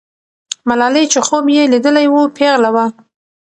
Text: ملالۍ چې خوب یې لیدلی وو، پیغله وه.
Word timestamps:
ملالۍ 0.67 1.05
چې 1.11 1.19
خوب 1.27 1.45
یې 1.55 1.63
لیدلی 1.73 2.07
وو، 2.09 2.23
پیغله 2.37 2.69
وه. 2.75 2.85